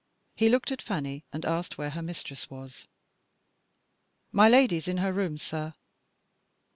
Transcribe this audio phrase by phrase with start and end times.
[0.35, 2.87] He looked at Fanny, and asked where her mistress was.
[4.31, 5.75] "My lady is in her room, sir."